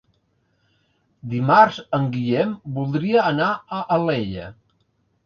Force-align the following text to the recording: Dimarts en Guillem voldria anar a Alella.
Dimarts 1.33 1.77
en 1.97 2.07
Guillem 2.15 2.55
voldria 2.79 3.27
anar 3.33 3.51
a 3.81 3.83
Alella. 3.99 4.49